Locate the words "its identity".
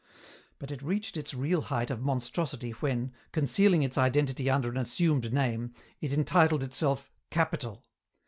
3.83-4.49